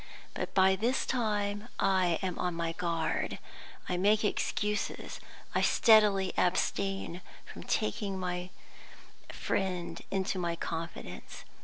But 0.33 0.55
by 0.55 0.75
this 0.75 1.05
time 1.05 1.67
I 1.79 2.17
am 2.23 2.39
on 2.39 2.55
my 2.55 2.71
guard; 2.71 3.37
I 3.87 3.97
make 3.97 4.25
excuses; 4.25 5.19
I 5.53 5.61
steadily 5.61 6.33
abstain 6.35 7.21
from 7.45 7.61
taking 7.61 8.17
my 8.17 8.49
friend 9.29 10.01
into 10.09 10.39
my 10.39 10.55
confidence. 10.55 11.43